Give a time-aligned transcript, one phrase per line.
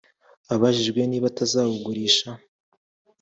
[0.53, 2.29] Abajijwe niba atazawugurisha